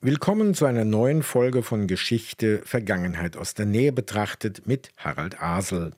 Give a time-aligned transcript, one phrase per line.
[0.00, 5.92] Willkommen zu einer neuen Folge von Geschichte Vergangenheit aus der Nähe betrachtet mit Harald Asel.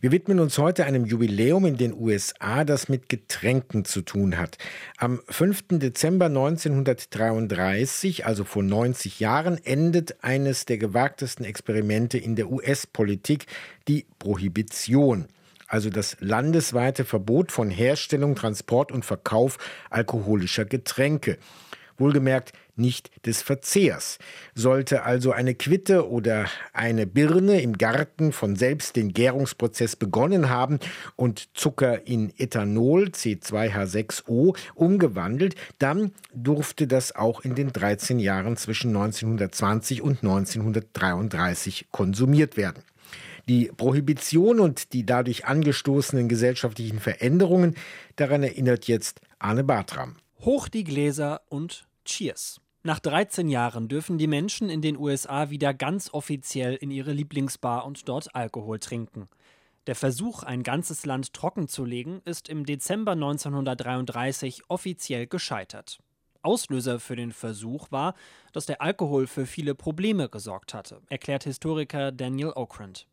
[0.00, 4.58] Wir widmen uns heute einem Jubiläum in den USA, das mit Getränken zu tun hat.
[4.96, 5.78] Am 5.
[5.78, 13.46] Dezember 1933, also vor 90 Jahren, endet eines der gewagtesten Experimente in der US-Politik,
[13.86, 15.28] die Prohibition
[15.68, 19.56] also das landesweite Verbot von Herstellung, Transport und Verkauf
[19.88, 21.38] alkoholischer Getränke.
[21.96, 24.18] Wohlgemerkt nicht des Verzehrs.
[24.54, 30.78] Sollte also eine Quitte oder eine Birne im Garten von selbst den Gärungsprozess begonnen haben
[31.16, 38.88] und Zucker in Ethanol C2H6O umgewandelt, dann durfte das auch in den 13 Jahren zwischen
[38.88, 42.82] 1920 und 1933 konsumiert werden.
[43.48, 47.74] Die Prohibition und die dadurch angestoßenen gesellschaftlichen Veränderungen,
[48.16, 50.16] daran erinnert jetzt Arne Bartram.
[50.40, 52.60] Hoch die Gläser und Cheers.
[52.82, 57.84] Nach 13 Jahren dürfen die Menschen in den USA wieder ganz offiziell in ihre Lieblingsbar
[57.84, 59.28] und dort Alkohol trinken.
[59.86, 65.98] Der Versuch, ein ganzes Land trocken zu legen, ist im Dezember 1933 offiziell gescheitert.
[66.40, 68.14] Auslöser für den Versuch war,
[68.54, 73.06] dass der Alkohol für viele Probleme gesorgt hatte, erklärt Historiker Daniel Okrand.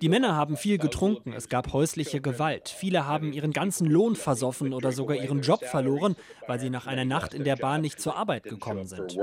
[0.00, 2.68] Die Männer haben viel getrunken, es gab häusliche Gewalt.
[2.68, 6.14] Viele haben ihren ganzen Lohn versoffen oder sogar ihren Job verloren,
[6.46, 9.16] weil sie nach einer Nacht in der Bar nicht zur Arbeit gekommen sind.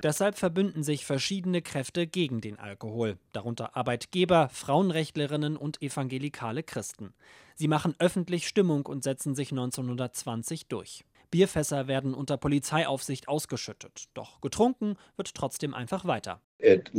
[0.00, 7.14] Deshalb verbünden sich verschiedene Kräfte gegen den Alkohol, darunter Arbeitgeber, Frauenrechtlerinnen und evangelikale Christen.
[7.56, 11.04] Sie machen öffentlich Stimmung und setzen sich 1920 durch.
[11.30, 14.06] Bierfässer werden unter Polizeiaufsicht ausgeschüttet.
[14.14, 16.40] Doch getrunken wird trotzdem einfach weiter.
[16.58, 16.94] Es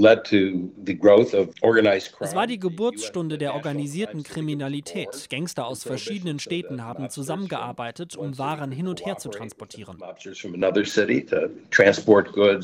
[2.35, 5.29] war die Geburtsstunde der organisierten Kriminalität.
[5.29, 9.97] Gangster aus verschiedenen Städten haben zusammengearbeitet, um Waren hin und her zu transportieren.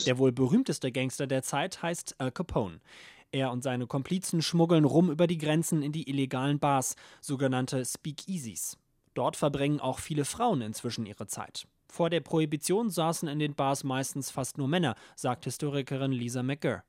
[0.06, 2.80] Der wohl berühmteste Gangster der Zeit heißt Al Capone.
[3.32, 8.78] Er und seine Komplizen schmuggeln rum über die Grenzen in die illegalen Bars, sogenannte Speakeasies.
[9.18, 11.66] Dort verbringen auch viele Frauen inzwischen ihre Zeit.
[11.90, 16.84] Vor der Prohibition saßen in den Bars meistens fast nur Männer, sagt Historikerin Lisa McGurr.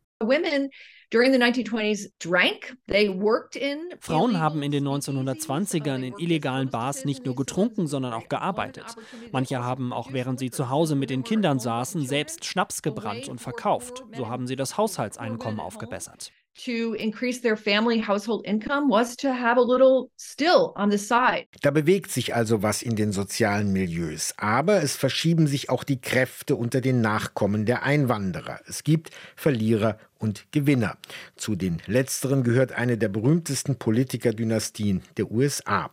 [4.01, 8.85] Frauen haben in den 1920ern in illegalen Bars nicht nur getrunken, sondern auch gearbeitet.
[9.33, 13.41] Manche haben auch während sie zu Hause mit den Kindern saßen, selbst Schnaps gebrannt und
[13.41, 14.05] verkauft.
[14.15, 16.31] So haben sie das Haushaltseinkommen aufgebessert
[16.65, 21.47] to increase their family household income was to have a little still on the side.
[21.63, 26.01] Da bewegt sich also was in den sozialen Milieus, aber es verschieben sich auch die
[26.01, 28.61] Kräfte unter den Nachkommen der Einwanderer.
[28.67, 30.97] Es gibt Verlierer und Gewinner.
[31.37, 35.91] Zu den letzteren gehört eine der berühmtesten Politikerdynastien der USA.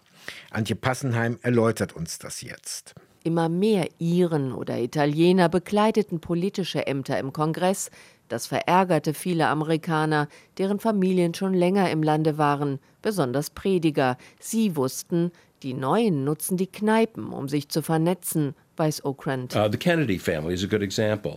[0.49, 2.95] Antje Passenheim erläutert uns das jetzt.
[3.23, 7.89] Immer mehr Iren oder Italiener bekleideten politische Ämter im Kongress,
[8.27, 10.27] das verärgerte viele Amerikaner,
[10.57, 14.17] deren Familien schon länger im Lande waren, besonders Prediger.
[14.39, 15.31] Sie wussten,
[15.63, 19.55] die Neuen nutzen die Kneipen, um sich zu vernetzen, weiß Okrand.
[19.55, 19.69] Uh,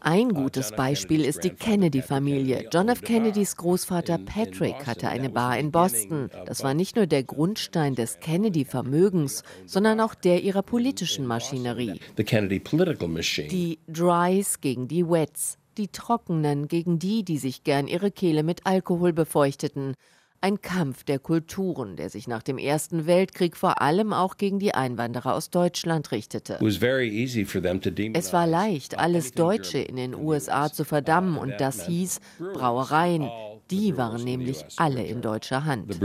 [0.01, 2.69] Ein uh, gutes Beispiel ist die Kennedy-Familie.
[2.73, 3.01] John F.
[3.03, 6.31] Kennedys Großvater Patrick hatte eine Bar in Boston.
[6.47, 12.01] Das war nicht nur der Grundstein des Kennedy-Vermögens, sondern auch der ihrer politischen Maschinerie.
[12.19, 18.67] Die Drys gegen die Wets die Trockenen gegen die, die sich gern ihre Kehle mit
[18.67, 19.95] Alkohol befeuchteten.
[20.41, 24.73] Ein Kampf der Kulturen, der sich nach dem Ersten Weltkrieg vor allem auch gegen die
[24.73, 26.59] Einwanderer aus Deutschland richtete.
[26.61, 32.21] Es war leicht, alles Deutsche in den USA zu verdammen, und das hieß
[32.55, 33.29] Brauereien.
[33.71, 36.01] Die waren nämlich alle in deutscher Hand.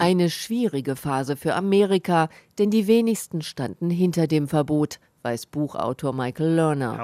[0.00, 2.28] Eine schwierige Phase für Amerika,
[2.58, 6.98] denn die wenigsten standen hinter dem Verbot weiß Buchautor Michael Lerner.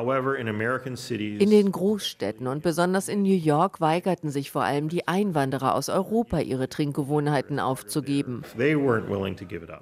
[1.40, 5.88] In den Großstädten und besonders in New York weigerten sich vor allem die Einwanderer aus
[5.88, 8.42] Europa, ihre Trinkgewohnheiten aufzugeben.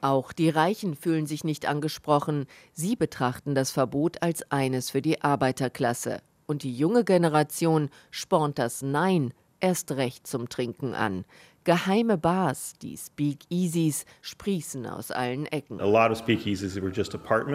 [0.01, 2.47] Auch die Reichen fühlen sich nicht angesprochen.
[2.73, 6.21] Sie betrachten das Verbot als eines für die Arbeiterklasse.
[6.47, 11.25] Und die junge Generation spornt das Nein erst recht zum Trinken an.
[11.65, 15.79] Geheime Bars, die Speakeasies, sprießen aus allen Ecken.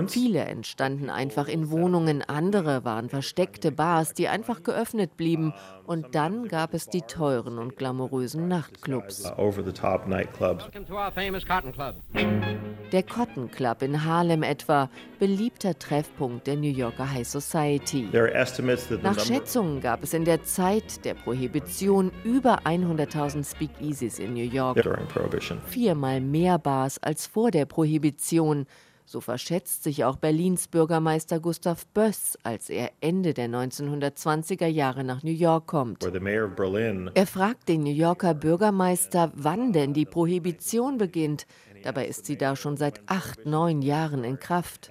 [0.08, 5.54] Viele entstanden einfach in Wohnungen, andere waren versteckte Bars, die einfach geöffnet blieben.
[5.86, 9.26] Und dann gab es die teuren und glamourösen Nachtclubs.
[9.38, 9.52] Uh,
[12.92, 14.90] der Cotton Club in Harlem etwa,
[15.20, 18.10] beliebter Treffpunkt der New Yorker High Society.
[19.02, 24.78] Nach Schätzungen gab es in der Zeit der Prohibition über 100.000 Speakeasies in New York.
[25.68, 28.66] Viermal mehr Bars als vor der Prohibition.
[29.10, 35.24] So verschätzt sich auch Berlins Bürgermeister Gustav Böss, als er Ende der 1920er Jahre nach
[35.24, 36.04] New York kommt.
[37.14, 41.48] Er fragt den New Yorker Bürgermeister, wann denn die Prohibition beginnt.
[41.84, 44.90] Dabei ist sie da schon seit acht, neun Jahren in Kraft.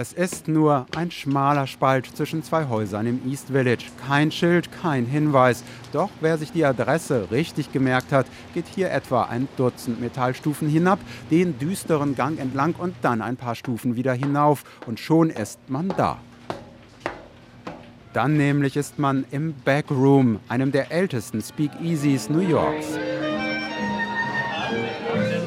[0.00, 3.84] Es ist nur ein schmaler Spalt zwischen zwei Häusern im East Village.
[4.08, 5.62] Kein Schild, kein Hinweis.
[5.92, 8.24] Doch wer sich die Adresse richtig gemerkt hat,
[8.54, 11.00] geht hier etwa ein Dutzend Metallstufen hinab,
[11.30, 14.64] den düsteren Gang entlang und dann ein paar Stufen wieder hinauf.
[14.86, 16.16] Und schon ist man da.
[18.14, 22.98] Dann nämlich ist man im Backroom, einem der ältesten Speakeasies New Yorks.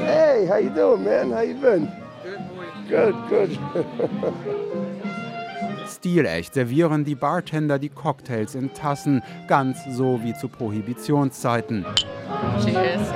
[0.05, 1.35] Hey, how you doing, man?
[1.35, 2.02] How you been?
[2.89, 3.59] Good, good.
[5.89, 11.85] Stilecht servieren die Bartender die Cocktails in Tassen, ganz so wie zu Prohibitionszeiten.
[12.63, 13.01] Cheers.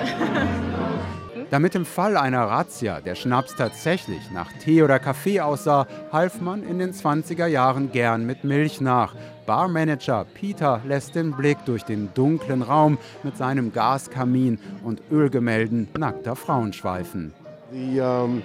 [1.50, 6.64] Damit im Fall einer Razzia der Schnaps tatsächlich nach Tee oder Kaffee aussah, half man
[6.64, 9.16] in den 20er Jahren gern mit Milch nach.
[9.46, 16.36] Barmanager Peter lässt den Blick durch den dunklen Raum mit seinem Gaskamin und Ölgemälden nackter
[16.36, 17.34] Frauen schweifen.
[17.72, 18.44] The, um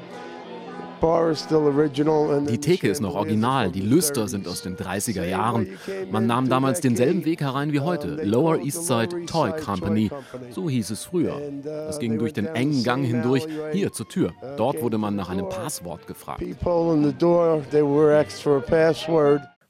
[1.03, 5.67] die Theke ist noch original, die Lüster sind aus den 30er Jahren.
[6.11, 10.11] Man nahm damals denselben Weg herein wie heute, Lower East Side Toy Company,
[10.51, 11.41] so hieß es früher.
[11.89, 14.33] Es ging durch den engen Gang hindurch, hier zur Tür.
[14.57, 16.43] Dort wurde man nach einem Passwort gefragt.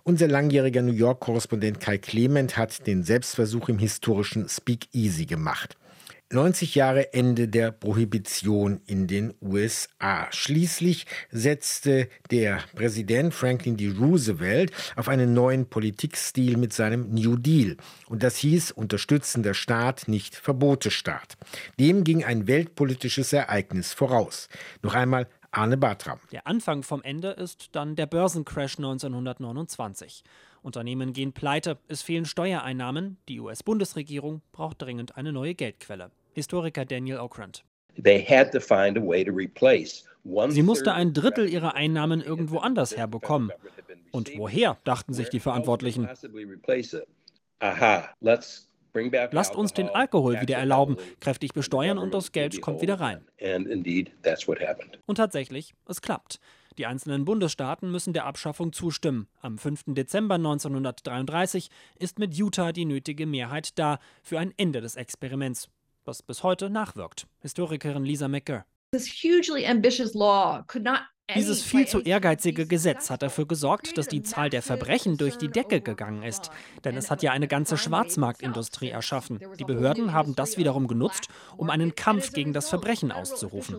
[0.04, 5.76] Unser langjähriger New York-Korrespondent Kai Clement hat den Selbstversuch im historischen Speakeasy gemacht.
[6.32, 10.28] 90 Jahre Ende der Prohibition in den USA.
[10.30, 13.90] Schließlich setzte der Präsident Franklin D.
[13.90, 17.76] Roosevelt auf einen neuen Politikstil mit seinem New Deal.
[18.08, 21.36] Und das hieß unterstützender Staat, nicht Verbotestaat.
[21.78, 24.48] Dem ging ein weltpolitisches Ereignis voraus.
[24.80, 26.18] Noch einmal Arne Bartram.
[26.30, 30.24] Der Anfang vom Ende ist dann der Börsencrash 1929.
[30.62, 36.10] Unternehmen gehen pleite, es fehlen Steuereinnahmen, die US-Bundesregierung braucht dringend eine neue Geldquelle.
[36.32, 37.64] Historiker Daniel Okrand.
[40.48, 43.50] Sie musste ein Drittel ihrer Einnahmen irgendwo anders herbekommen.
[44.12, 46.08] Und woher, dachten sich die Verantwortlichen.
[49.30, 53.24] Lasst uns den Alkohol wieder erlauben, kräftig besteuern und das Geld kommt wieder rein.
[55.06, 56.40] Und tatsächlich, es klappt.
[56.78, 59.28] Die einzelnen Bundesstaaten müssen der Abschaffung zustimmen.
[59.40, 59.84] Am 5.
[59.88, 61.68] Dezember 1933
[61.98, 65.68] ist mit Utah die nötige Mehrheit da für ein Ende des Experiments
[66.04, 67.26] was bis heute nachwirkt.
[67.40, 68.64] Historikerin Lisa McGurr.
[71.34, 75.48] Dieses viel zu ehrgeizige Gesetz hat dafür gesorgt, dass die Zahl der Verbrechen durch die
[75.48, 76.50] Decke gegangen ist.
[76.84, 79.40] Denn es hat ja eine ganze Schwarzmarktindustrie erschaffen.
[79.58, 83.76] Die Behörden haben das wiederum genutzt, um einen Kampf gegen das Verbrechen auszurufen.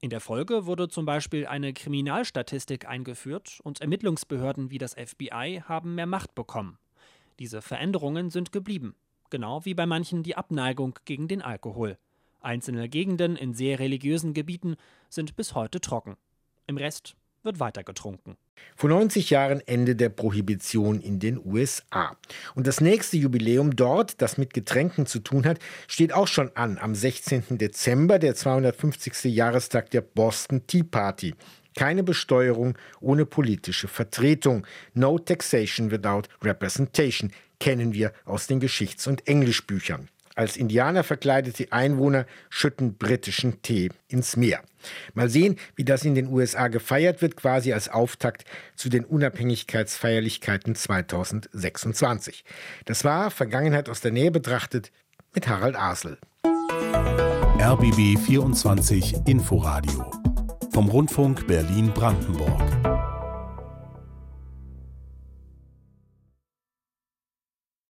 [0.00, 5.94] In der Folge wurde zum Beispiel eine Kriminalstatistik eingeführt und Ermittlungsbehörden wie das FBI haben
[5.94, 6.78] mehr Macht bekommen.
[7.38, 8.94] Diese Veränderungen sind geblieben
[9.30, 11.98] genau wie bei manchen die Abneigung gegen den Alkohol.
[12.40, 14.76] Einzelne Gegenden in sehr religiösen Gebieten
[15.08, 16.16] sind bis heute trocken.
[16.66, 18.36] Im Rest wird weiter getrunken.
[18.74, 22.16] Vor 90 Jahren Ende der Prohibition in den USA.
[22.54, 25.58] Und das nächste Jubiläum dort, das mit Getränken zu tun hat,
[25.88, 27.58] steht auch schon an am 16.
[27.58, 29.24] Dezember, der 250.
[29.24, 31.34] Jahrestag der Boston Tea Party.
[31.74, 34.66] Keine Besteuerung ohne politische Vertretung.
[34.94, 40.08] No taxation without representation kennen wir aus den Geschichts- und Englischbüchern.
[40.36, 44.60] Als Indianer verkleidete Einwohner schütten britischen Tee ins Meer.
[45.14, 48.44] Mal sehen, wie das in den USA gefeiert wird, quasi als Auftakt
[48.74, 52.44] zu den Unabhängigkeitsfeierlichkeiten 2026.
[52.84, 54.92] Das war Vergangenheit aus der Nähe betrachtet
[55.34, 56.18] mit Harald Asel.
[57.58, 60.10] RBB 24 Inforadio
[60.72, 62.75] vom Rundfunk Berlin-Brandenburg.